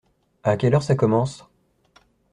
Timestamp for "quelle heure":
0.57-0.81